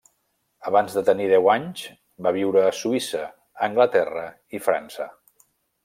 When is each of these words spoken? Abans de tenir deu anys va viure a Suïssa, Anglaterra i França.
Abans 0.69 0.95
de 0.99 1.03
tenir 1.09 1.27
deu 1.33 1.49
anys 1.55 1.83
va 2.29 2.33
viure 2.39 2.65
a 2.65 2.73
Suïssa, 2.79 3.23
Anglaterra 3.71 4.27
i 4.61 4.65
França. 4.71 5.09